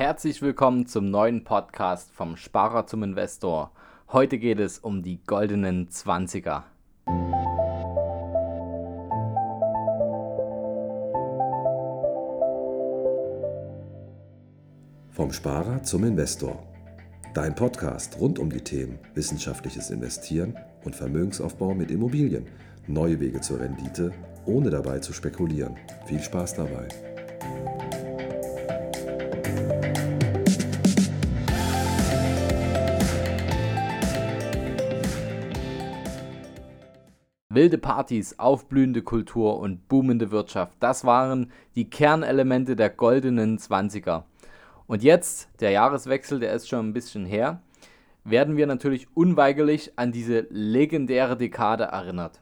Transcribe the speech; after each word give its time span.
Herzlich 0.00 0.40
willkommen 0.40 0.86
zum 0.86 1.10
neuen 1.10 1.44
Podcast 1.44 2.10
vom 2.10 2.34
Sparer 2.38 2.86
zum 2.86 3.02
Investor. 3.02 3.70
Heute 4.10 4.38
geht 4.38 4.58
es 4.58 4.78
um 4.78 5.02
die 5.02 5.22
goldenen 5.26 5.90
20er. 5.90 6.62
Vom 15.10 15.32
Sparer 15.32 15.82
zum 15.82 16.04
Investor. 16.04 16.66
Dein 17.34 17.54
Podcast 17.54 18.18
rund 18.18 18.38
um 18.38 18.48
die 18.48 18.64
Themen 18.64 18.98
wissenschaftliches 19.12 19.90
Investieren 19.90 20.58
und 20.82 20.96
Vermögensaufbau 20.96 21.74
mit 21.74 21.90
Immobilien. 21.90 22.46
Neue 22.86 23.20
Wege 23.20 23.42
zur 23.42 23.60
Rendite, 23.60 24.12
ohne 24.46 24.70
dabei 24.70 25.00
zu 25.00 25.12
spekulieren. 25.12 25.76
Viel 26.06 26.22
Spaß 26.22 26.54
dabei. 26.54 26.88
Wilde 37.52 37.78
Partys, 37.78 38.38
aufblühende 38.38 39.02
Kultur 39.02 39.58
und 39.58 39.88
boomende 39.88 40.30
Wirtschaft, 40.30 40.76
das 40.78 41.04
waren 41.04 41.50
die 41.74 41.90
Kernelemente 41.90 42.76
der 42.76 42.90
goldenen 42.90 43.58
20er. 43.58 44.22
Und 44.86 45.02
jetzt, 45.02 45.48
der 45.58 45.72
Jahreswechsel, 45.72 46.38
der 46.38 46.52
ist 46.52 46.68
schon 46.68 46.88
ein 46.88 46.92
bisschen 46.92 47.26
her, 47.26 47.60
werden 48.22 48.56
wir 48.56 48.68
natürlich 48.68 49.08
unweigerlich 49.14 49.92
an 49.96 50.12
diese 50.12 50.46
legendäre 50.50 51.36
Dekade 51.36 51.84
erinnert. 51.84 52.40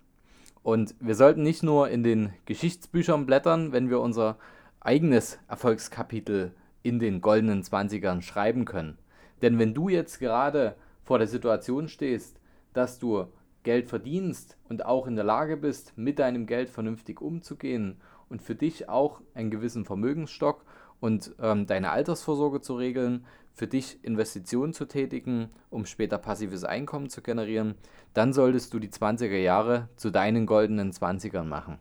Und 0.62 0.94
wir 1.00 1.14
sollten 1.14 1.42
nicht 1.42 1.62
nur 1.62 1.88
in 1.88 2.02
den 2.02 2.34
Geschichtsbüchern 2.44 3.24
blättern, 3.24 3.72
wenn 3.72 3.88
wir 3.88 4.00
unser 4.00 4.36
eigenes 4.78 5.38
Erfolgskapitel 5.48 6.52
in 6.82 6.98
den 6.98 7.22
goldenen 7.22 7.62
20ern 7.62 8.20
schreiben 8.20 8.66
können. 8.66 8.98
Denn 9.40 9.58
wenn 9.58 9.72
du 9.72 9.88
jetzt 9.88 10.18
gerade 10.18 10.74
vor 11.02 11.16
der 11.16 11.28
Situation 11.28 11.88
stehst, 11.88 12.38
dass 12.74 12.98
du 12.98 13.26
Geld 13.62 13.88
verdienst 13.88 14.56
und 14.68 14.84
auch 14.84 15.06
in 15.06 15.16
der 15.16 15.24
Lage 15.24 15.56
bist, 15.56 15.92
mit 15.96 16.18
deinem 16.18 16.46
Geld 16.46 16.68
vernünftig 16.68 17.20
umzugehen 17.20 17.96
und 18.28 18.42
für 18.42 18.54
dich 18.54 18.88
auch 18.88 19.20
einen 19.34 19.50
gewissen 19.50 19.84
Vermögensstock 19.84 20.64
und 21.00 21.34
ähm, 21.40 21.66
deine 21.66 21.90
Altersvorsorge 21.90 22.60
zu 22.60 22.76
regeln, 22.76 23.24
für 23.58 23.66
dich 23.66 24.02
Investitionen 24.04 24.72
zu 24.72 24.84
tätigen, 24.84 25.50
um 25.68 25.84
später 25.84 26.16
passives 26.16 26.62
Einkommen 26.62 27.10
zu 27.10 27.22
generieren, 27.22 27.74
dann 28.14 28.32
solltest 28.32 28.72
du 28.72 28.78
die 28.78 28.88
20er 28.88 29.36
Jahre 29.36 29.88
zu 29.96 30.10
deinen 30.10 30.46
goldenen 30.46 30.92
20ern 30.92 31.44
machen. 31.44 31.78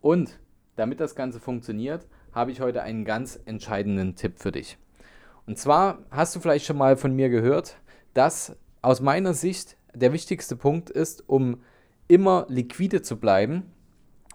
Und 0.00 0.38
damit 0.76 1.00
das 1.00 1.14
Ganze 1.14 1.40
funktioniert, 1.40 2.06
habe 2.32 2.50
ich 2.50 2.60
heute 2.60 2.82
einen 2.82 3.04
ganz 3.04 3.40
entscheidenden 3.46 4.16
Tipp 4.16 4.38
für 4.38 4.52
dich. 4.52 4.76
Und 5.46 5.56
zwar 5.56 6.00
hast 6.10 6.36
du 6.36 6.40
vielleicht 6.40 6.66
schon 6.66 6.76
mal 6.76 6.96
von 6.96 7.14
mir 7.14 7.30
gehört, 7.30 7.78
dass 8.12 8.56
aus 8.82 9.00
meiner 9.00 9.34
Sicht 9.34 9.77
der 9.94 10.12
wichtigste 10.12 10.56
Punkt 10.56 10.90
ist, 10.90 11.28
um 11.28 11.62
immer 12.08 12.46
liquide 12.48 13.02
zu 13.02 13.18
bleiben 13.18 13.64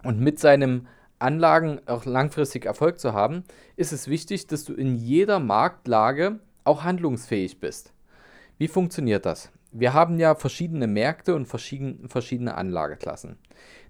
und 0.03 0.19
mit 0.19 0.39
seinen 0.39 0.87
Anlagen 1.19 1.79
auch 1.85 2.05
langfristig 2.05 2.65
Erfolg 2.65 2.99
zu 2.99 3.13
haben, 3.13 3.43
ist 3.75 3.93
es 3.93 4.07
wichtig, 4.07 4.47
dass 4.47 4.65
du 4.65 4.73
in 4.73 4.95
jeder 4.95 5.39
Marktlage 5.39 6.39
auch 6.63 6.83
handlungsfähig 6.83 7.59
bist. 7.59 7.93
Wie 8.57 8.67
funktioniert 8.67 9.25
das? 9.25 9.51
Wir 9.71 9.93
haben 9.93 10.19
ja 10.19 10.35
verschiedene 10.35 10.85
Märkte 10.85 11.33
und 11.33 11.47
verschiedene 11.47 12.55
Anlageklassen. 12.55 13.37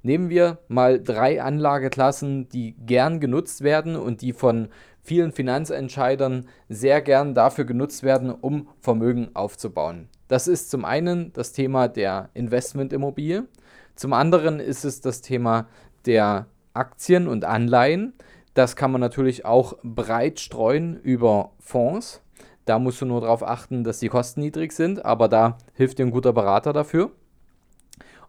Nehmen 0.01 0.29
wir 0.29 0.59
mal 0.69 1.01
drei 1.01 1.41
Anlageklassen, 1.41 2.47
die 2.47 2.73
gern 2.85 3.19
genutzt 3.19 3.61
werden 3.61 3.97
und 3.97 4.21
die 4.21 4.31
von 4.31 4.69
vielen 5.01 5.33
Finanzentscheidern 5.33 6.47
sehr 6.69 7.01
gern 7.01 7.35
dafür 7.35 7.65
genutzt 7.65 8.03
werden, 8.03 8.31
um 8.31 8.69
Vermögen 8.79 9.31
aufzubauen. 9.33 10.07
Das 10.27 10.47
ist 10.47 10.69
zum 10.69 10.85
einen 10.85 11.33
das 11.33 11.51
Thema 11.51 11.87
der 11.87 12.29
Investmentimmobilie, 12.33 13.47
zum 13.95 14.13
anderen 14.13 14.59
ist 14.59 14.85
es 14.85 15.01
das 15.01 15.21
Thema 15.21 15.67
der 16.05 16.47
Aktien 16.73 17.27
und 17.27 17.45
Anleihen. 17.45 18.13
Das 18.53 18.75
kann 18.75 18.91
man 18.91 19.01
natürlich 19.01 19.45
auch 19.45 19.77
breit 19.83 20.39
streuen 20.39 20.99
über 20.99 21.51
Fonds. 21.59 22.21
Da 22.65 22.79
musst 22.79 23.01
du 23.01 23.05
nur 23.05 23.21
darauf 23.21 23.43
achten, 23.43 23.83
dass 23.83 23.99
die 23.99 24.09
Kosten 24.09 24.41
niedrig 24.41 24.71
sind, 24.71 25.03
aber 25.05 25.27
da 25.27 25.57
hilft 25.73 25.99
dir 25.99 26.05
ein 26.05 26.11
guter 26.11 26.33
Berater 26.33 26.73
dafür. 26.73 27.11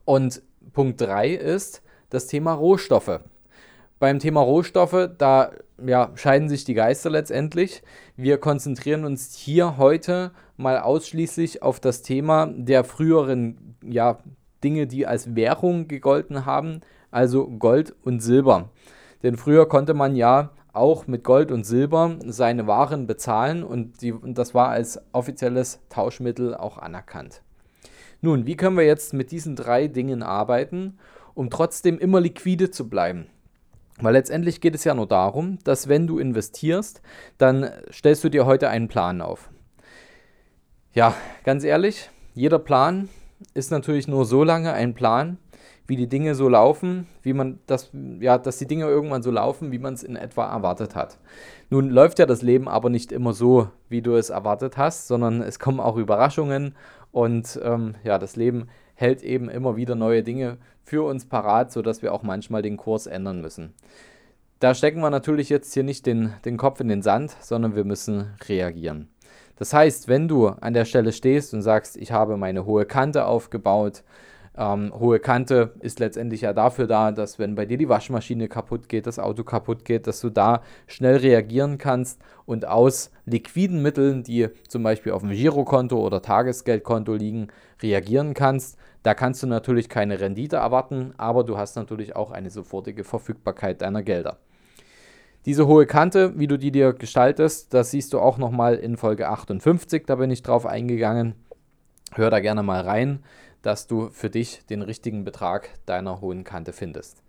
Und 0.04 0.42
Punkt 0.72 1.00
3 1.00 1.30
ist 1.30 1.82
das 2.10 2.26
Thema 2.26 2.52
Rohstoffe. 2.52 3.20
Beim 4.04 4.18
Thema 4.18 4.42
Rohstoffe, 4.42 5.08
da 5.16 5.52
ja, 5.82 6.10
scheiden 6.14 6.50
sich 6.50 6.64
die 6.64 6.74
Geister 6.74 7.08
letztendlich. 7.08 7.82
Wir 8.18 8.36
konzentrieren 8.36 9.06
uns 9.06 9.34
hier 9.34 9.78
heute 9.78 10.32
mal 10.58 10.78
ausschließlich 10.78 11.62
auf 11.62 11.80
das 11.80 12.02
Thema 12.02 12.52
der 12.54 12.84
früheren 12.84 13.76
ja, 13.82 14.18
Dinge, 14.62 14.86
die 14.86 15.06
als 15.06 15.34
Währung 15.34 15.88
gegolten 15.88 16.44
haben, 16.44 16.82
also 17.10 17.46
Gold 17.48 17.96
und 18.02 18.20
Silber. 18.20 18.68
Denn 19.22 19.38
früher 19.38 19.66
konnte 19.66 19.94
man 19.94 20.16
ja 20.16 20.50
auch 20.74 21.06
mit 21.06 21.24
Gold 21.24 21.50
und 21.50 21.64
Silber 21.64 22.18
seine 22.26 22.66
Waren 22.66 23.06
bezahlen 23.06 23.64
und, 23.64 24.02
die, 24.02 24.12
und 24.12 24.36
das 24.36 24.52
war 24.52 24.68
als 24.68 25.00
offizielles 25.12 25.80
Tauschmittel 25.88 26.54
auch 26.54 26.76
anerkannt. 26.76 27.40
Nun, 28.20 28.44
wie 28.44 28.56
können 28.58 28.76
wir 28.76 28.84
jetzt 28.84 29.14
mit 29.14 29.30
diesen 29.30 29.56
drei 29.56 29.88
Dingen 29.88 30.22
arbeiten, 30.22 30.98
um 31.32 31.48
trotzdem 31.48 31.98
immer 31.98 32.20
liquide 32.20 32.70
zu 32.70 32.90
bleiben? 32.90 33.28
Weil 34.00 34.14
letztendlich 34.14 34.60
geht 34.60 34.74
es 34.74 34.84
ja 34.84 34.94
nur 34.94 35.06
darum, 35.06 35.58
dass 35.64 35.88
wenn 35.88 36.06
du 36.06 36.18
investierst, 36.18 37.00
dann 37.38 37.70
stellst 37.92 38.24
du 38.24 38.28
dir 38.28 38.44
heute 38.44 38.68
einen 38.68 38.88
Plan 38.88 39.20
auf. 39.20 39.50
Ja, 40.92 41.14
ganz 41.44 41.64
ehrlich, 41.64 42.10
jeder 42.34 42.58
Plan 42.58 43.08
ist 43.52 43.70
natürlich 43.70 44.08
nur 44.08 44.24
so 44.24 44.42
lange 44.42 44.72
ein 44.72 44.94
Plan, 44.94 45.38
wie 45.86 45.96
die 45.96 46.08
Dinge 46.08 46.34
so 46.34 46.48
laufen, 46.48 47.06
wie 47.22 47.34
man 47.34 47.60
das, 47.66 47.90
ja, 48.20 48.38
dass 48.38 48.58
die 48.58 48.66
Dinge 48.66 48.86
irgendwann 48.86 49.22
so 49.22 49.30
laufen, 49.30 49.70
wie 49.70 49.78
man 49.78 49.94
es 49.94 50.02
in 50.02 50.16
etwa 50.16 50.50
erwartet 50.50 50.94
hat. 50.94 51.18
Nun 51.68 51.90
läuft 51.90 52.18
ja 52.18 52.26
das 52.26 52.42
Leben 52.42 52.68
aber 52.68 52.88
nicht 52.90 53.12
immer 53.12 53.32
so, 53.32 53.68
wie 53.88 54.00
du 54.00 54.14
es 54.14 54.30
erwartet 54.30 54.76
hast, 54.76 55.08
sondern 55.08 55.42
es 55.42 55.58
kommen 55.58 55.80
auch 55.80 55.96
Überraschungen 55.96 56.74
und 57.12 57.60
ähm, 57.62 57.96
ja, 58.02 58.18
das 58.18 58.36
Leben 58.36 58.68
hält 58.94 59.22
eben 59.22 59.48
immer 59.48 59.76
wieder 59.76 59.94
neue 59.94 60.22
Dinge 60.22 60.58
für 60.82 61.04
uns 61.06 61.26
parat, 61.26 61.72
sodass 61.72 62.02
wir 62.02 62.12
auch 62.12 62.22
manchmal 62.22 62.62
den 62.62 62.76
Kurs 62.76 63.06
ändern 63.06 63.40
müssen. 63.40 63.74
Da 64.60 64.74
stecken 64.74 65.00
wir 65.00 65.10
natürlich 65.10 65.48
jetzt 65.48 65.74
hier 65.74 65.82
nicht 65.82 66.06
den, 66.06 66.32
den 66.44 66.56
Kopf 66.56 66.80
in 66.80 66.88
den 66.88 67.02
Sand, 67.02 67.36
sondern 67.40 67.76
wir 67.76 67.84
müssen 67.84 68.34
reagieren. 68.48 69.08
Das 69.56 69.72
heißt, 69.72 70.08
wenn 70.08 70.26
du 70.28 70.48
an 70.48 70.74
der 70.74 70.84
Stelle 70.84 71.12
stehst 71.12 71.54
und 71.54 71.62
sagst, 71.62 71.96
ich 71.96 72.12
habe 72.12 72.36
meine 72.36 72.64
hohe 72.64 72.86
Kante 72.86 73.26
aufgebaut, 73.26 74.02
ähm, 74.56 74.92
hohe 74.96 75.18
Kante 75.18 75.72
ist 75.80 75.98
letztendlich 75.98 76.42
ja 76.42 76.52
dafür 76.52 76.86
da, 76.86 77.10
dass 77.10 77.40
wenn 77.40 77.56
bei 77.56 77.66
dir 77.66 77.76
die 77.76 77.88
Waschmaschine 77.88 78.48
kaputt 78.48 78.88
geht, 78.88 79.06
das 79.06 79.18
Auto 79.18 79.42
kaputt 79.42 79.84
geht, 79.84 80.06
dass 80.06 80.20
du 80.20 80.30
da 80.30 80.62
schnell 80.86 81.16
reagieren 81.16 81.76
kannst 81.76 82.20
und 82.46 82.66
aus 82.66 83.10
liquiden 83.24 83.82
Mitteln, 83.82 84.22
die 84.22 84.48
zum 84.68 84.84
Beispiel 84.84 85.12
auf 85.12 85.22
dem 85.22 85.32
Girokonto 85.32 85.98
oder 85.98 86.22
Tagesgeldkonto 86.22 87.14
liegen, 87.14 87.48
reagieren 87.82 88.34
kannst. 88.34 88.78
Da 89.02 89.14
kannst 89.14 89.42
du 89.42 89.48
natürlich 89.48 89.88
keine 89.88 90.20
Rendite 90.20 90.56
erwarten, 90.56 91.14
aber 91.16 91.42
du 91.42 91.58
hast 91.58 91.74
natürlich 91.74 92.14
auch 92.14 92.30
eine 92.30 92.50
sofortige 92.50 93.02
Verfügbarkeit 93.02 93.82
deiner 93.82 94.04
Gelder. 94.04 94.38
Diese 95.46 95.66
hohe 95.66 95.84
Kante, 95.84 96.38
wie 96.38 96.46
du 96.46 96.58
die 96.58 96.70
dir 96.70 96.92
gestaltest, 96.92 97.74
das 97.74 97.90
siehst 97.90 98.12
du 98.12 98.20
auch 98.20 98.38
nochmal 98.38 98.76
in 98.76 98.96
Folge 98.96 99.28
58, 99.28 100.04
da 100.06 100.14
bin 100.14 100.30
ich 100.30 100.42
drauf 100.42 100.64
eingegangen. 100.64 101.34
Hör 102.14 102.30
da 102.30 102.38
gerne 102.38 102.62
mal 102.62 102.80
rein 102.82 103.24
dass 103.64 103.86
du 103.86 104.10
für 104.10 104.30
dich 104.30 104.64
den 104.66 104.82
richtigen 104.82 105.24
Betrag 105.24 105.70
deiner 105.86 106.20
hohen 106.20 106.44
Kante 106.44 106.72
findest. 106.72 107.22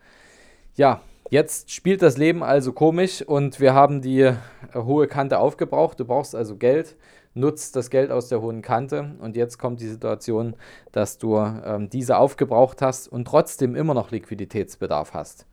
Ja, 0.76 1.02
jetzt 1.30 1.72
spielt 1.72 2.02
das 2.02 2.18
Leben 2.18 2.44
also 2.44 2.74
komisch 2.74 3.22
und 3.22 3.60
wir 3.60 3.74
haben 3.74 4.02
die 4.02 4.22
äh, 4.22 4.36
hohe 4.74 5.08
Kante 5.08 5.40
aufgebraucht. 5.40 6.00
Du 6.00 6.06
brauchst 6.06 6.36
also 6.36 6.58
Geld, 6.58 6.96
nutzt 7.34 7.76
das 7.76 7.90
Geld 7.90 8.12
aus 8.12 8.28
der 8.28 8.42
hohen 8.42 8.62
Kante 8.62 9.16
und 9.22 9.36
jetzt 9.38 9.58
kommt 9.58 9.80
die 9.80 9.88
Situation, 9.88 10.56
dass 10.92 11.18
du 11.18 11.38
ähm, 11.38 11.90
diese 11.90 12.18
aufgebraucht 12.18 12.82
hast 12.82 13.08
und 13.08 13.26
trotzdem 13.26 13.76
immer 13.76 13.94
noch 13.94 14.12
Liquiditätsbedarf 14.12 15.14
hast. 15.14 15.46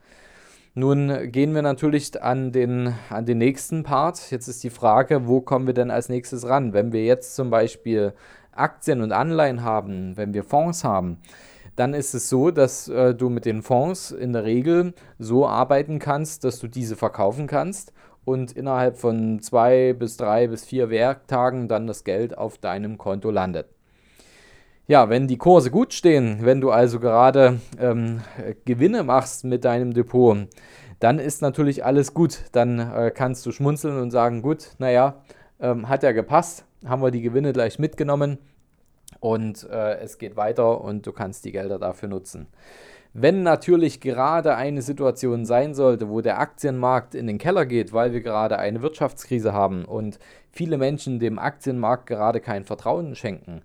Nun 0.74 1.30
gehen 1.30 1.54
wir 1.54 1.60
natürlich 1.60 2.22
an 2.22 2.50
den, 2.50 2.94
an 3.10 3.26
den 3.26 3.36
nächsten 3.36 3.82
Part. 3.82 4.30
Jetzt 4.30 4.48
ist 4.48 4.64
die 4.64 4.70
Frage, 4.70 5.28
wo 5.28 5.42
kommen 5.42 5.66
wir 5.66 5.74
denn 5.74 5.90
als 5.90 6.08
nächstes 6.08 6.48
ran? 6.48 6.72
Wenn 6.72 6.92
wir 6.92 7.04
jetzt 7.04 7.36
zum 7.36 7.50
Beispiel 7.50 8.14
Aktien 8.52 9.00
und 9.00 9.12
Anleihen 9.12 9.62
haben, 9.62 10.16
wenn 10.16 10.34
wir 10.34 10.44
Fonds 10.44 10.84
haben, 10.84 11.18
dann 11.76 11.94
ist 11.94 12.14
es 12.14 12.28
so, 12.28 12.50
dass 12.50 12.88
äh, 12.88 13.14
du 13.14 13.28
mit 13.28 13.44
den 13.44 13.62
Fonds 13.62 14.10
in 14.10 14.32
der 14.32 14.44
Regel 14.44 14.94
so 15.18 15.46
arbeiten 15.46 15.98
kannst, 15.98 16.44
dass 16.44 16.58
du 16.58 16.68
diese 16.68 16.96
verkaufen 16.96 17.46
kannst 17.46 17.92
und 18.24 18.52
innerhalb 18.52 18.98
von 18.98 19.40
zwei 19.40 19.94
bis 19.94 20.16
drei 20.16 20.46
bis 20.48 20.64
vier 20.64 20.90
Werktagen 20.90 21.68
dann 21.68 21.86
das 21.86 22.04
Geld 22.04 22.36
auf 22.36 22.58
deinem 22.58 22.98
Konto 22.98 23.30
landet. 23.30 23.66
Ja, 24.86 25.08
wenn 25.08 25.28
die 25.28 25.38
Kurse 25.38 25.70
gut 25.70 25.94
stehen, 25.94 26.38
wenn 26.42 26.60
du 26.60 26.70
also 26.70 27.00
gerade 27.00 27.60
ähm, 27.78 28.20
Gewinne 28.64 29.04
machst 29.04 29.44
mit 29.44 29.64
deinem 29.64 29.94
Depot, 29.94 30.48
dann 30.98 31.18
ist 31.18 31.40
natürlich 31.40 31.84
alles 31.84 32.14
gut. 32.14 32.40
Dann 32.52 32.78
äh, 32.78 33.10
kannst 33.14 33.46
du 33.46 33.52
schmunzeln 33.52 34.00
und 34.00 34.10
sagen, 34.10 34.42
gut, 34.42 34.70
naja, 34.78 35.22
ähm, 35.62 35.88
hat 35.88 36.02
ja 36.02 36.12
gepasst, 36.12 36.66
haben 36.84 37.02
wir 37.02 37.10
die 37.10 37.22
Gewinne 37.22 37.52
gleich 37.54 37.78
mitgenommen 37.78 38.38
und 39.20 39.68
äh, 39.70 39.98
es 39.98 40.18
geht 40.18 40.36
weiter 40.36 40.82
und 40.82 41.06
du 41.06 41.12
kannst 41.12 41.44
die 41.44 41.52
Gelder 41.52 41.78
dafür 41.78 42.08
nutzen. 42.08 42.48
Wenn 43.14 43.42
natürlich 43.42 44.00
gerade 44.00 44.56
eine 44.56 44.80
Situation 44.80 45.44
sein 45.44 45.74
sollte, 45.74 46.08
wo 46.08 46.22
der 46.22 46.40
Aktienmarkt 46.40 47.14
in 47.14 47.26
den 47.26 47.38
Keller 47.38 47.66
geht, 47.66 47.92
weil 47.92 48.12
wir 48.12 48.22
gerade 48.22 48.58
eine 48.58 48.80
Wirtschaftskrise 48.80 49.52
haben 49.52 49.84
und 49.84 50.18
viele 50.50 50.78
Menschen 50.78 51.18
dem 51.18 51.38
Aktienmarkt 51.38 52.06
gerade 52.06 52.40
kein 52.40 52.64
Vertrauen 52.64 53.14
schenken, 53.14 53.62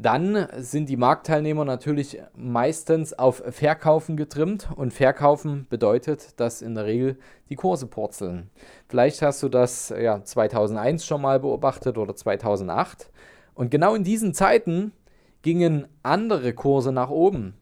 dann 0.00 0.46
sind 0.58 0.88
die 0.88 0.96
Marktteilnehmer 0.96 1.64
natürlich 1.64 2.20
meistens 2.36 3.12
auf 3.14 3.42
Verkaufen 3.50 4.16
getrimmt 4.16 4.68
und 4.76 4.92
Verkaufen 4.92 5.66
bedeutet, 5.68 6.38
dass 6.38 6.62
in 6.62 6.76
der 6.76 6.84
Regel 6.84 7.18
die 7.48 7.56
Kurse 7.56 7.88
purzeln. 7.88 8.50
Vielleicht 8.88 9.22
hast 9.22 9.42
du 9.42 9.48
das 9.48 9.88
ja 9.88 10.22
2001 10.22 11.04
schon 11.04 11.20
mal 11.20 11.40
beobachtet 11.40 11.98
oder 11.98 12.14
2008 12.14 13.10
und 13.54 13.72
genau 13.72 13.96
in 13.96 14.04
diesen 14.04 14.34
Zeiten 14.34 14.92
gingen 15.42 15.88
andere 16.04 16.52
Kurse 16.52 16.92
nach 16.92 17.10
oben. 17.10 17.54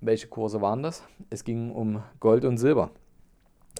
Welche 0.00 0.28
Kurse 0.28 0.60
waren 0.60 0.84
das? 0.84 1.02
Es 1.30 1.42
ging 1.42 1.72
um 1.72 2.00
Gold 2.20 2.44
und 2.44 2.58
Silber. 2.58 2.92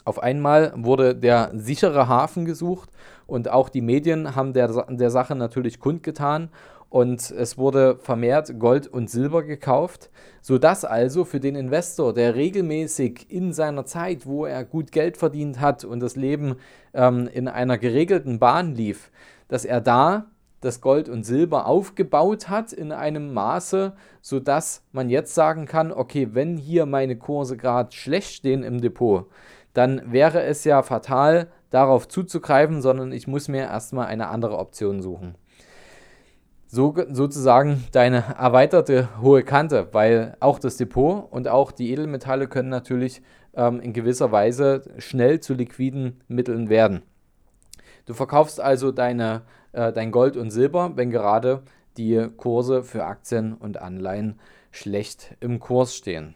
Auf 0.04 0.22
einmal 0.22 0.72
wurde 0.76 1.14
der 1.14 1.50
sichere 1.54 2.08
Hafen 2.08 2.44
gesucht 2.44 2.90
und 3.26 3.50
auch 3.50 3.68
die 3.68 3.82
Medien 3.82 4.34
haben 4.34 4.52
der, 4.52 4.86
der 4.88 5.10
Sache 5.10 5.34
natürlich 5.34 5.80
kundgetan 5.80 6.50
und 6.90 7.30
es 7.30 7.58
wurde 7.58 7.98
vermehrt 7.98 8.58
Gold 8.58 8.86
und 8.86 9.10
Silber 9.10 9.42
gekauft, 9.42 10.10
sodass 10.40 10.84
also 10.84 11.24
für 11.24 11.40
den 11.40 11.54
Investor, 11.54 12.14
der 12.14 12.34
regelmäßig 12.34 13.26
in 13.30 13.52
seiner 13.52 13.84
Zeit, 13.84 14.26
wo 14.26 14.46
er 14.46 14.64
gut 14.64 14.92
Geld 14.92 15.18
verdient 15.18 15.60
hat 15.60 15.84
und 15.84 16.00
das 16.00 16.16
Leben 16.16 16.56
ähm, 16.94 17.28
in 17.32 17.48
einer 17.48 17.76
geregelten 17.76 18.38
Bahn 18.38 18.74
lief, 18.74 19.10
dass 19.48 19.64
er 19.64 19.80
da 19.80 20.26
das 20.60 20.80
Gold 20.80 21.08
und 21.08 21.24
Silber 21.24 21.66
aufgebaut 21.66 22.48
hat 22.48 22.72
in 22.72 22.90
einem 22.90 23.32
Maße, 23.32 23.92
sodass 24.22 24.82
man 24.90 25.08
jetzt 25.08 25.34
sagen 25.34 25.66
kann, 25.66 25.92
okay, 25.92 26.30
wenn 26.32 26.56
hier 26.56 26.86
meine 26.86 27.16
Kurse 27.16 27.56
gerade 27.56 27.92
schlecht 27.92 28.32
stehen 28.32 28.64
im 28.64 28.80
Depot, 28.80 29.26
dann 29.78 30.12
wäre 30.12 30.42
es 30.42 30.64
ja 30.64 30.82
fatal, 30.82 31.46
darauf 31.70 32.08
zuzugreifen, 32.08 32.82
sondern 32.82 33.12
ich 33.12 33.28
muss 33.28 33.46
mir 33.46 33.62
erstmal 33.62 34.06
eine 34.06 34.28
andere 34.28 34.58
Option 34.58 35.00
suchen. 35.00 35.36
So, 36.66 36.94
sozusagen 37.10 37.84
deine 37.92 38.24
erweiterte 38.36 39.08
hohe 39.22 39.44
Kante, 39.44 39.88
weil 39.92 40.36
auch 40.40 40.58
das 40.58 40.78
Depot 40.78 41.30
und 41.30 41.46
auch 41.46 41.70
die 41.70 41.92
Edelmetalle 41.92 42.48
können 42.48 42.68
natürlich 42.70 43.22
ähm, 43.54 43.80
in 43.80 43.92
gewisser 43.92 44.32
Weise 44.32 44.82
schnell 44.98 45.38
zu 45.38 45.54
liquiden 45.54 46.20
Mitteln 46.26 46.68
werden. 46.68 47.02
Du 48.04 48.14
verkaufst 48.14 48.60
also 48.60 48.90
deine 48.90 49.42
äh, 49.72 49.92
dein 49.92 50.10
Gold 50.10 50.36
und 50.36 50.50
Silber, 50.50 50.92
wenn 50.96 51.10
gerade 51.10 51.62
die 51.96 52.26
Kurse 52.36 52.82
für 52.82 53.04
Aktien 53.04 53.54
und 53.54 53.80
Anleihen 53.80 54.40
schlecht 54.72 55.36
im 55.38 55.60
Kurs 55.60 55.94
stehen. 55.94 56.34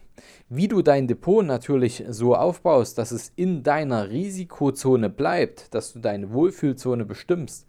Wie 0.49 0.69
du 0.69 0.83
dein 0.83 1.09
Depot 1.09 1.45
natürlich 1.45 2.05
so 2.09 2.35
aufbaust, 2.35 2.99
dass 2.99 3.11
es 3.11 3.33
in 3.37 3.63
deiner 3.63 4.11
Risikozone 4.11 5.09
bleibt, 5.09 5.75
dass 5.75 5.93
du 5.93 5.99
deine 5.99 6.33
Wohlfühlzone 6.33 7.05
bestimmst, 7.05 7.67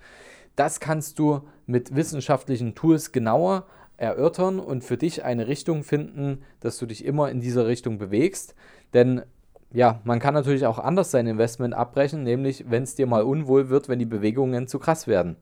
das 0.55 0.79
kannst 0.79 1.17
du 1.19 1.41
mit 1.65 1.95
wissenschaftlichen 1.95 2.75
Tools 2.75 3.11
genauer 3.11 3.65
erörtern 3.97 4.59
und 4.59 4.83
für 4.83 4.97
dich 4.97 5.23
eine 5.23 5.47
Richtung 5.47 5.83
finden, 5.83 6.43
dass 6.59 6.77
du 6.77 6.85
dich 6.85 7.05
immer 7.05 7.29
in 7.31 7.41
dieser 7.41 7.67
Richtung 7.67 7.97
bewegst. 7.97 8.55
Denn 8.93 9.23
ja, 9.71 10.01
man 10.03 10.19
kann 10.19 10.35
natürlich 10.35 10.67
auch 10.67 10.77
anders 10.77 11.09
sein 11.09 11.25
Investment 11.25 11.73
abbrechen, 11.73 12.23
nämlich 12.23 12.65
wenn 12.69 12.83
es 12.83 12.95
dir 12.95 13.07
mal 13.07 13.23
unwohl 13.23 13.69
wird, 13.69 13.89
wenn 13.89 13.97
die 13.97 14.05
Bewegungen 14.05 14.67
zu 14.67 14.77
krass 14.77 15.07
werden. 15.07 15.35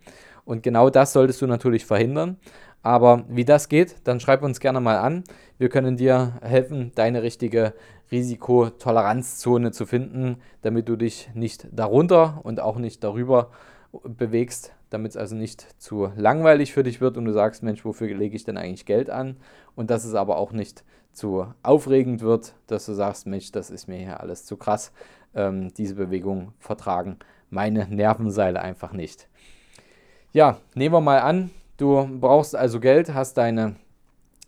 Und 0.46 0.64
genau 0.64 0.90
das 0.90 1.14
solltest 1.14 1.42
du 1.42 1.48
natürlich 1.48 1.86
verhindern. 1.86 2.38
Aber 2.84 3.26
wie 3.30 3.46
das 3.46 3.70
geht, 3.70 3.96
dann 4.06 4.20
schreib 4.20 4.42
uns 4.42 4.60
gerne 4.60 4.80
mal 4.80 4.98
an. 4.98 5.24
Wir 5.58 5.70
können 5.70 5.98
dir 5.98 6.40
helfen, 6.42 6.92
deine 6.96 7.22
richtige 7.22 7.74
Risikotoleranzzone 8.12 9.72
zu 9.72 9.86
finden, 9.86 10.38
damit 10.62 10.90
du 10.90 10.96
dich 10.96 11.30
nicht 11.34 11.68
darunter 11.72 12.40
und 12.44 12.60
auch 12.60 12.78
nicht 12.78 13.04
darüber 13.04 13.52
bewegst, 14.04 14.74
damit 14.90 15.12
es 15.12 15.18
also 15.18 15.36
nicht 15.36 15.68
zu 15.82 16.12
langweilig 16.16 16.74
für 16.74 16.84
dich 16.84 17.02
wird 17.02 17.18
und 17.18 17.26
du 17.26 17.34
sagst, 17.34 17.62
Mensch, 17.62 17.86
wofür 17.86 18.08
lege 18.14 18.36
ich 18.36 18.44
denn 18.44 18.58
eigentlich 18.58 18.86
Geld 18.86 19.10
an? 19.10 19.38
Und 19.76 19.90
dass 19.90 20.04
es 20.04 20.16
aber 20.16 20.38
auch 20.38 20.52
nicht 20.52 20.84
zu 21.14 21.46
aufregend 21.62 22.22
wird, 22.22 22.56
dass 22.68 22.86
du 22.86 22.94
sagst, 22.94 23.28
Mensch, 23.28 23.52
das 23.52 23.70
ist 23.70 23.88
mir 23.88 23.98
hier 23.98 24.20
alles 24.20 24.46
zu 24.46 24.58
krass. 24.58 24.92
Ähm, 25.36 25.74
diese 25.74 25.96
Bewegung 25.96 26.54
vertragen 26.60 27.18
meine 27.52 27.88
Nervenseile 27.88 28.62
einfach 28.62 28.94
nicht. 28.94 29.28
Ja, 30.34 30.58
nehmen 30.76 30.96
wir 30.96 31.02
mal 31.02 31.20
an, 31.20 31.52
du 31.78 32.08
brauchst 32.20 32.56
also 32.56 32.80
Geld, 32.80 33.14
hast 33.14 33.38
deine 33.38 33.76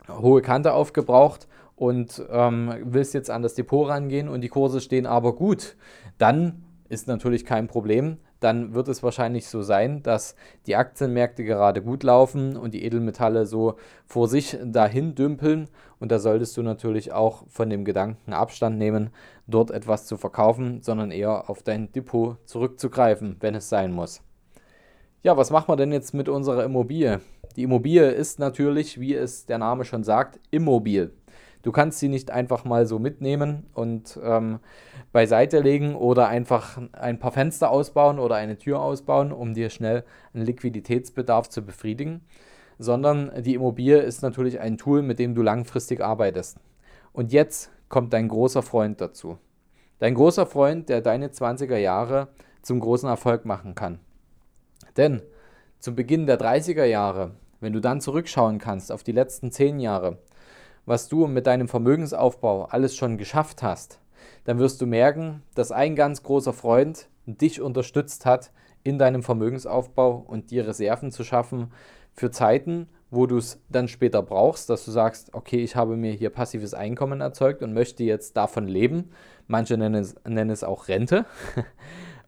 hohe 0.08 0.42
Kante 0.42 0.72
aufgebraucht 0.72 1.46
und 1.76 2.22
ähm, 2.30 2.74
willst 2.84 3.14
jetzt 3.14 3.30
an 3.30 3.42
das 3.42 3.54
Depot 3.54 3.88
rangehen 3.88 4.28
und 4.28 4.40
die 4.40 4.48
Kurse 4.48 4.80
stehen 4.80 5.06
aber 5.06 5.34
gut. 5.34 5.76
Dann 6.18 6.64
ist 6.88 7.06
natürlich 7.06 7.44
kein 7.44 7.66
Problem 7.66 8.18
dann 8.44 8.74
wird 8.74 8.88
es 8.88 9.02
wahrscheinlich 9.02 9.48
so 9.48 9.62
sein, 9.62 10.02
dass 10.02 10.36
die 10.66 10.76
Aktienmärkte 10.76 11.44
gerade 11.44 11.80
gut 11.80 12.02
laufen 12.02 12.58
und 12.58 12.74
die 12.74 12.84
Edelmetalle 12.84 13.46
so 13.46 13.76
vor 14.06 14.28
sich 14.28 14.58
dahin 14.62 15.14
dümpeln. 15.14 15.68
Und 15.98 16.12
da 16.12 16.18
solltest 16.18 16.54
du 16.58 16.62
natürlich 16.62 17.10
auch 17.12 17.44
von 17.48 17.70
dem 17.70 17.86
Gedanken 17.86 18.34
Abstand 18.34 18.76
nehmen, 18.76 19.08
dort 19.46 19.70
etwas 19.70 20.04
zu 20.04 20.18
verkaufen, 20.18 20.82
sondern 20.82 21.10
eher 21.10 21.48
auf 21.48 21.62
dein 21.62 21.90
Depot 21.92 22.36
zurückzugreifen, 22.44 23.36
wenn 23.40 23.54
es 23.54 23.70
sein 23.70 23.92
muss. 23.92 24.20
Ja, 25.24 25.38
was 25.38 25.50
machen 25.50 25.68
wir 25.68 25.76
denn 25.76 25.90
jetzt 25.90 26.12
mit 26.12 26.28
unserer 26.28 26.64
Immobilie? 26.64 27.22
Die 27.56 27.62
Immobilie 27.62 28.10
ist 28.10 28.38
natürlich, 28.38 29.00
wie 29.00 29.14
es 29.14 29.46
der 29.46 29.56
Name 29.56 29.86
schon 29.86 30.04
sagt, 30.04 30.38
immobil. 30.50 31.14
Du 31.62 31.72
kannst 31.72 31.98
sie 31.98 32.08
nicht 32.10 32.30
einfach 32.30 32.66
mal 32.66 32.84
so 32.84 32.98
mitnehmen 32.98 33.64
und 33.72 34.20
ähm, 34.22 34.58
beiseite 35.12 35.60
legen 35.60 35.94
oder 35.94 36.28
einfach 36.28 36.78
ein 36.92 37.18
paar 37.18 37.32
Fenster 37.32 37.70
ausbauen 37.70 38.18
oder 38.18 38.34
eine 38.34 38.58
Tür 38.58 38.82
ausbauen, 38.82 39.32
um 39.32 39.54
dir 39.54 39.70
schnell 39.70 40.04
einen 40.34 40.44
Liquiditätsbedarf 40.44 41.48
zu 41.48 41.62
befriedigen, 41.62 42.20
sondern 42.78 43.32
die 43.42 43.54
Immobilie 43.54 44.00
ist 44.00 44.20
natürlich 44.20 44.60
ein 44.60 44.76
Tool, 44.76 45.00
mit 45.00 45.18
dem 45.18 45.34
du 45.34 45.40
langfristig 45.40 46.02
arbeitest. 46.02 46.58
Und 47.14 47.32
jetzt 47.32 47.70
kommt 47.88 48.12
dein 48.12 48.28
großer 48.28 48.60
Freund 48.60 49.00
dazu. 49.00 49.38
Dein 50.00 50.16
großer 50.16 50.44
Freund, 50.44 50.90
der 50.90 51.00
deine 51.00 51.28
20er 51.28 51.78
Jahre 51.78 52.28
zum 52.60 52.78
großen 52.78 53.08
Erfolg 53.08 53.46
machen 53.46 53.74
kann. 53.74 54.00
Denn 54.96 55.22
zum 55.78 55.94
Beginn 55.94 56.26
der 56.26 56.38
30er 56.38 56.84
Jahre, 56.84 57.32
wenn 57.60 57.72
du 57.72 57.80
dann 57.80 58.00
zurückschauen 58.00 58.58
kannst 58.58 58.92
auf 58.92 59.02
die 59.02 59.12
letzten 59.12 59.50
10 59.50 59.80
Jahre, 59.80 60.18
was 60.86 61.08
du 61.08 61.26
mit 61.26 61.46
deinem 61.46 61.68
Vermögensaufbau 61.68 62.66
alles 62.66 62.96
schon 62.96 63.16
geschafft 63.16 63.62
hast, 63.62 64.00
dann 64.44 64.58
wirst 64.58 64.80
du 64.80 64.86
merken, 64.86 65.42
dass 65.54 65.72
ein 65.72 65.96
ganz 65.96 66.22
großer 66.22 66.52
Freund 66.52 67.08
dich 67.26 67.60
unterstützt 67.60 68.26
hat 68.26 68.50
in 68.82 68.98
deinem 68.98 69.22
Vermögensaufbau 69.22 70.24
und 70.26 70.50
dir 70.50 70.66
Reserven 70.66 71.10
zu 71.10 71.24
schaffen 71.24 71.72
für 72.12 72.30
Zeiten, 72.30 72.88
wo 73.10 73.26
du 73.26 73.38
es 73.38 73.60
dann 73.68 73.88
später 73.88 74.22
brauchst, 74.22 74.68
dass 74.70 74.84
du 74.84 74.90
sagst, 74.90 75.32
okay, 75.34 75.62
ich 75.62 75.76
habe 75.76 75.96
mir 75.96 76.12
hier 76.12 76.30
passives 76.30 76.74
Einkommen 76.74 77.20
erzeugt 77.20 77.62
und 77.62 77.72
möchte 77.72 78.04
jetzt 78.04 78.36
davon 78.36 78.68
leben. 78.68 79.10
Manche 79.46 79.76
nennen 79.76 80.02
es, 80.02 80.16
nennen 80.26 80.50
es 80.50 80.64
auch 80.64 80.88
Rente. 80.88 81.24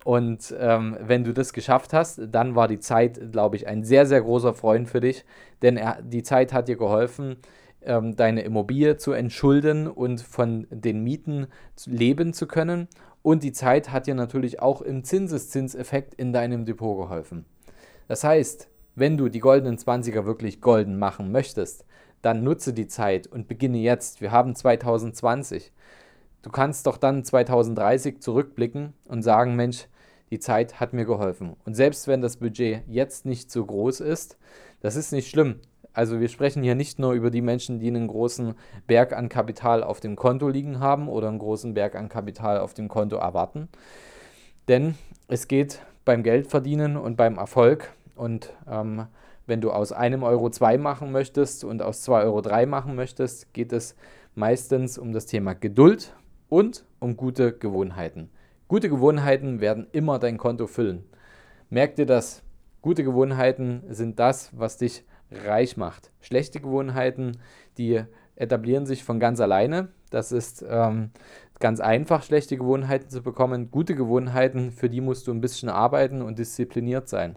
Und 0.06 0.54
ähm, 0.56 0.96
wenn 1.00 1.25
du 1.25 1.34
das 1.34 1.52
geschafft 1.52 1.92
hast, 1.92 2.20
dann 2.30 2.54
war 2.54 2.68
die 2.68 2.78
Zeit, 2.78 3.32
glaube 3.32 3.56
ich, 3.56 3.66
ein 3.66 3.82
sehr, 3.82 4.06
sehr 4.06 4.20
großer 4.20 4.54
Freund 4.54 4.88
für 4.88 5.00
dich, 5.00 5.25
denn 5.62 5.76
er, 5.76 6.00
die 6.00 6.22
Zeit 6.22 6.52
hat 6.52 6.68
dir 6.68 6.76
geholfen, 6.76 7.38
ähm, 7.82 8.14
deine 8.14 8.42
Immobilie 8.42 8.98
zu 8.98 9.10
entschulden 9.10 9.88
und 9.88 10.20
von 10.20 10.68
den 10.70 11.02
Mieten 11.02 11.48
leben 11.86 12.32
zu 12.32 12.46
können. 12.46 12.86
Und 13.22 13.42
die 13.42 13.50
Zeit 13.50 13.90
hat 13.90 14.06
dir 14.06 14.14
natürlich 14.14 14.62
auch 14.62 14.80
im 14.80 15.02
Zinseszinseffekt 15.02 16.14
in 16.14 16.32
deinem 16.32 16.66
Depot 16.66 16.96
geholfen. 16.96 17.44
Das 18.06 18.22
heißt, 18.22 18.68
wenn 18.94 19.16
du 19.16 19.28
die 19.28 19.40
goldenen 19.40 19.76
20er 19.76 20.25
wirklich 20.25 20.60
golden 20.60 21.00
machen 21.00 21.32
möchtest, 21.32 21.84
dann 22.22 22.44
nutze 22.44 22.72
die 22.72 22.86
Zeit 22.86 23.26
und 23.26 23.48
beginne 23.48 23.78
jetzt. 23.78 24.20
Wir 24.20 24.30
haben 24.30 24.54
2020. 24.54 25.72
Du 26.42 26.50
kannst 26.50 26.86
doch 26.86 26.96
dann 26.96 27.25
2030 27.25 28.20
zurückblicken 28.20 28.92
und 29.08 29.25
sagen, 29.25 29.56
Mensch, 29.56 29.88
die 30.30 30.38
Zeit 30.38 30.80
hat 30.80 30.92
mir 30.92 31.04
geholfen. 31.04 31.56
Und 31.64 31.75
selbst 31.75 32.09
wenn 32.09 32.21
das 32.21 32.37
Budget 32.37 32.83
jetzt 32.88 33.26
nicht 33.26 33.50
so 33.50 33.64
groß 33.64 34.00
ist, 34.00 34.37
das 34.80 34.97
ist 34.97 35.12
nicht 35.12 35.28
schlimm. 35.28 35.61
Also 35.92 36.21
wir 36.21 36.28
sprechen 36.28 36.62
hier 36.62 36.75
nicht 36.75 36.99
nur 36.99 37.12
über 37.12 37.30
die 37.30 37.40
Menschen, 37.40 37.78
die 37.78 37.88
einen 37.88 38.09
großen 38.09 38.54
Berg 38.87 39.14
an 39.14 39.30
Kapital 39.30 39.83
auf 39.83 40.00
dem 40.00 40.14
Konto 40.14 40.49
liegen 40.49 40.78
haben 40.78 41.09
oder 41.09 41.28
einen 41.28 41.38
großen 41.38 41.73
Berg 41.73 41.95
an 41.95 42.09
Kapital 42.09 42.59
auf 42.59 42.75
dem 42.75 42.88
Konto 42.88 43.16
erwarten. 43.16 43.68
Denn 44.68 44.95
es 45.28 45.49
geht 45.49 45.80
beim 46.04 46.23
Geldverdienen 46.23 46.97
und 46.97 47.16
beim 47.16 47.38
Erfolg 47.38 47.92
und 48.14 48.52
ähm, 48.71 49.06
wenn 49.47 49.61
du 49.61 49.71
aus 49.71 49.92
einem 49.92 50.23
Euro 50.23 50.50
zwei 50.50 50.76
machen 50.76 51.12
möchtest 51.12 51.64
und 51.64 51.80
aus 51.80 52.02
zwei 52.02 52.23
Euro 52.25 52.40
drei 52.40 52.66
machen 52.66 52.95
möchtest, 52.95 53.54
geht 53.54 53.73
es 53.73 53.95
meistens 54.35 54.99
um 54.99 55.12
das 55.12 55.26
Thema 55.26 55.54
Geduld 55.54 56.14
und 56.49 56.85
um 56.99 57.16
gute 57.16 57.52
Gewohnheiten. 57.52 58.30
Gute 58.68 58.88
Gewohnheiten 58.88 59.61
werden 59.61 59.87
immer 59.92 60.18
dein 60.18 60.38
Konto 60.38 60.66
füllen. 60.66 61.04
merk 61.70 61.94
dir 61.94 62.06
das. 62.06 62.42
Gute 62.82 63.04
Gewohnheiten 63.04 63.85
sind 63.90 64.18
das, 64.18 64.50
was 64.58 64.76
dich 64.76 65.04
reich 65.30 65.76
macht. 65.76 66.11
Schlechte 66.20 66.61
Gewohnheiten, 66.61 67.38
die 67.78 68.02
etablieren 68.35 68.85
sich 68.85 69.04
von 69.04 69.20
ganz 69.20 69.38
alleine. 69.38 69.90
Das 70.11 70.32
ist 70.32 70.64
ähm, 70.68 71.11
ganz 71.61 71.78
einfach, 71.78 72.25
schlechte 72.25 72.56
Gewohnheiten 72.56 73.08
zu 73.08 73.23
bekommen. 73.23 73.70
Gute 73.70 73.94
Gewohnheiten, 73.94 74.73
für 74.73 74.90
die 74.90 75.00
musst 75.00 75.28
du 75.28 75.32
ein 75.32 75.40
bisschen 75.40 75.68
arbeiten 75.68 76.20
und 76.20 76.40
diszipliniert 76.40 77.08
sein. 77.08 77.37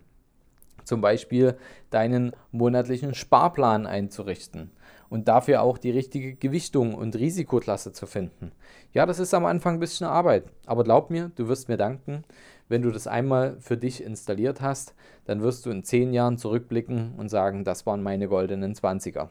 Zum 0.83 0.99
Beispiel 0.99 1.57
deinen 1.91 2.31
monatlichen 2.51 3.13
Sparplan 3.13 3.85
einzurichten 3.85 4.71
und 5.09 5.27
dafür 5.27 5.61
auch 5.61 5.77
die 5.77 5.91
richtige 5.91 6.35
Gewichtung 6.35 6.93
und 6.93 7.15
Risikoklasse 7.15 7.91
zu 7.93 8.05
finden. 8.05 8.51
Ja, 8.93 9.05
das 9.05 9.19
ist 9.19 9.33
am 9.33 9.45
Anfang 9.45 9.75
ein 9.75 9.79
bisschen 9.79 10.07
Arbeit, 10.07 10.45
aber 10.65 10.83
glaub 10.83 11.09
mir, 11.09 11.31
du 11.35 11.47
wirst 11.47 11.69
mir 11.69 11.77
danken. 11.77 12.23
Wenn 12.67 12.83
du 12.83 12.91
das 12.91 13.07
einmal 13.07 13.57
für 13.59 13.77
dich 13.77 14.03
installiert 14.03 14.61
hast, 14.61 14.93
dann 15.25 15.41
wirst 15.41 15.65
du 15.65 15.71
in 15.71 15.83
zehn 15.83 16.13
Jahren 16.13 16.37
zurückblicken 16.37 17.15
und 17.17 17.29
sagen, 17.29 17.63
das 17.63 17.85
waren 17.85 18.03
meine 18.03 18.27
goldenen 18.27 18.75
20er. 18.75 19.29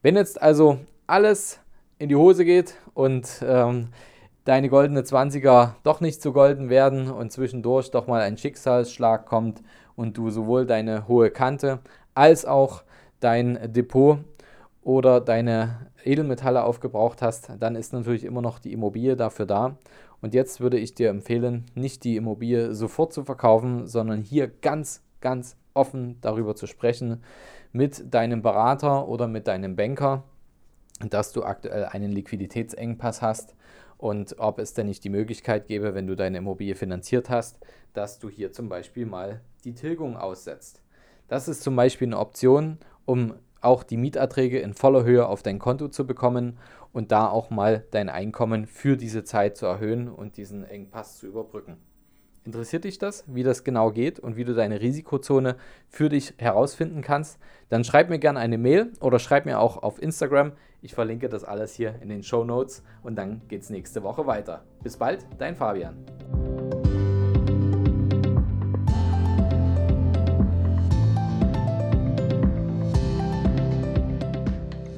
Wenn 0.00 0.16
jetzt 0.16 0.40
also 0.40 0.78
alles 1.06 1.60
in 1.98 2.08
die 2.08 2.16
Hose 2.16 2.44
geht 2.44 2.74
und 2.94 3.28
ähm, 3.44 3.88
deine 4.44 4.68
goldene 4.68 5.02
20er 5.02 5.74
doch 5.82 6.00
nicht 6.00 6.22
so 6.22 6.32
golden 6.32 6.68
werden 6.68 7.10
und 7.10 7.32
zwischendurch 7.32 7.90
doch 7.90 8.06
mal 8.06 8.22
ein 8.22 8.36
Schicksalsschlag 8.36 9.26
kommt 9.26 9.62
und 9.94 10.16
du 10.16 10.30
sowohl 10.30 10.66
deine 10.66 11.06
hohe 11.08 11.30
Kante 11.30 11.80
als 12.14 12.44
auch 12.44 12.82
dein 13.20 13.72
Depot 13.72 14.18
oder 14.82 15.20
deine 15.20 15.86
Edelmetalle 16.04 16.64
aufgebraucht 16.64 17.22
hast, 17.22 17.52
dann 17.60 17.76
ist 17.76 17.92
natürlich 17.92 18.24
immer 18.24 18.42
noch 18.42 18.58
die 18.58 18.72
Immobilie 18.72 19.16
dafür 19.16 19.46
da. 19.46 19.76
Und 20.20 20.34
jetzt 20.34 20.60
würde 20.60 20.78
ich 20.78 20.94
dir 20.94 21.10
empfehlen, 21.10 21.66
nicht 21.74 22.04
die 22.04 22.16
Immobilie 22.16 22.74
sofort 22.74 23.12
zu 23.12 23.24
verkaufen, 23.24 23.86
sondern 23.86 24.22
hier 24.22 24.48
ganz, 24.48 25.02
ganz 25.20 25.56
offen 25.74 26.18
darüber 26.20 26.54
zu 26.54 26.66
sprechen 26.66 27.22
mit 27.72 28.12
deinem 28.12 28.42
Berater 28.42 29.08
oder 29.08 29.28
mit 29.28 29.46
deinem 29.46 29.76
Banker, 29.76 30.24
dass 31.08 31.32
du 31.32 31.42
aktuell 31.42 31.86
einen 31.86 32.12
Liquiditätsengpass 32.12 33.22
hast 33.22 33.54
und 33.98 34.38
ob 34.38 34.58
es 34.58 34.74
denn 34.74 34.86
nicht 34.86 35.04
die 35.04 35.10
Möglichkeit 35.10 35.66
gäbe, 35.66 35.94
wenn 35.94 36.06
du 36.06 36.16
deine 36.16 36.38
Immobilie 36.38 36.74
finanziert 36.74 37.30
hast, 37.30 37.58
dass 37.94 38.18
du 38.18 38.28
hier 38.28 38.52
zum 38.52 38.68
Beispiel 38.68 39.06
mal 39.06 39.40
die 39.64 39.74
Tilgung 39.74 40.16
aussetzt. 40.16 40.82
Das 41.28 41.48
ist 41.48 41.62
zum 41.62 41.76
Beispiel 41.76 42.08
eine 42.08 42.18
Option, 42.18 42.78
um 43.04 43.34
auch 43.62 43.82
die 43.82 43.96
Mieterträge 43.96 44.58
in 44.58 44.74
voller 44.74 45.04
Höhe 45.04 45.26
auf 45.26 45.42
dein 45.42 45.58
Konto 45.58 45.88
zu 45.88 46.06
bekommen 46.06 46.58
und 46.92 47.12
da 47.12 47.28
auch 47.28 47.50
mal 47.50 47.84
dein 47.90 48.08
Einkommen 48.08 48.66
für 48.66 48.96
diese 48.96 49.24
Zeit 49.24 49.56
zu 49.56 49.66
erhöhen 49.66 50.08
und 50.08 50.36
diesen 50.36 50.64
Engpass 50.64 51.18
zu 51.18 51.26
überbrücken. 51.26 51.78
Interessiert 52.44 52.82
dich 52.84 52.98
das, 52.98 53.24
wie 53.28 53.44
das 53.44 53.62
genau 53.62 53.92
geht 53.92 54.18
und 54.18 54.36
wie 54.36 54.44
du 54.44 54.52
deine 54.52 54.80
Risikozone 54.80 55.56
für 55.88 56.08
dich 56.08 56.34
herausfinden 56.38 57.00
kannst? 57.00 57.38
Dann 57.68 57.84
schreib 57.84 58.10
mir 58.10 58.18
gerne 58.18 58.40
eine 58.40 58.58
Mail 58.58 58.92
oder 59.00 59.20
schreib 59.20 59.46
mir 59.46 59.60
auch 59.60 59.80
auf 59.82 60.02
Instagram. 60.02 60.52
Ich 60.80 60.94
verlinke 60.94 61.28
das 61.28 61.44
alles 61.44 61.74
hier 61.74 61.94
in 62.02 62.08
den 62.08 62.24
Show 62.24 62.42
Notes 62.42 62.82
und 63.04 63.14
dann 63.14 63.42
geht 63.46 63.62
es 63.62 63.70
nächste 63.70 64.02
Woche 64.02 64.26
weiter. 64.26 64.64
Bis 64.82 64.96
bald, 64.96 65.24
dein 65.38 65.54
Fabian. 65.54 66.04